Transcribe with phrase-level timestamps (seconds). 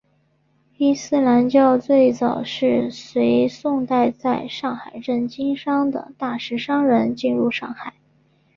[0.77, 7.93] 伊斯兰教最早是随宋代在上海镇经商的大食商人进入上海。